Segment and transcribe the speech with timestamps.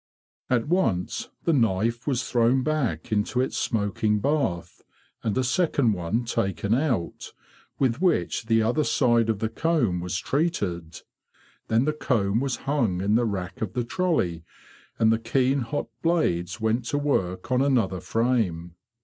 [0.49, 3.55] At 62 THE BEE MASTER OF WARRILOW once the knife was thrown back into its
[3.57, 4.81] smoking bath,
[5.21, 7.33] and a second one taken out,
[7.77, 11.01] with which the other side of the comb was treated.
[11.67, 14.43] Then the comb was hung in the rack of the trolley,
[14.97, 18.73] and the keen hot blades went to work on another frame.